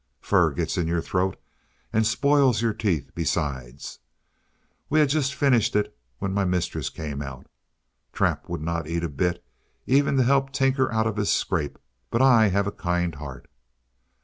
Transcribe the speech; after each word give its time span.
Fur 0.19 0.49
gets 0.49 0.79
in 0.79 0.87
your 0.87 0.99
throat, 0.99 1.37
and 1.93 2.07
spoils 2.07 2.59
your 2.59 2.73
teeth, 2.73 3.11
besides. 3.13 3.99
We 4.89 4.99
had 4.99 5.09
just 5.09 5.35
finished 5.35 5.75
it 5.75 5.95
when 6.17 6.33
my 6.33 6.43
mistress 6.43 6.89
came 6.89 7.21
out. 7.21 7.45
Trap 8.11 8.49
would 8.49 8.61
not 8.63 8.87
eat 8.87 9.03
a 9.03 9.09
bit, 9.09 9.45
even 9.85 10.17
to 10.17 10.23
help 10.23 10.51
Tinker 10.51 10.91
out 10.91 11.05
of 11.05 11.17
his 11.17 11.29
scrape, 11.29 11.77
but 12.09 12.19
I 12.19 12.47
have 12.47 12.65
a 12.65 12.71
kind 12.71 13.13
heart. 13.13 13.47